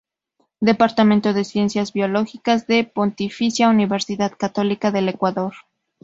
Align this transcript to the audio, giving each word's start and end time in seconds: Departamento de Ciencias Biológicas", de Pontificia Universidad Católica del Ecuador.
Departamento 0.61 1.31
de 1.31 1.43
Ciencias 1.45 1.93
Biológicas", 1.93 2.65
de 2.65 2.85
Pontificia 2.85 3.69
Universidad 3.69 4.31
Católica 4.35 4.89
del 4.89 5.09
Ecuador. 5.09 5.53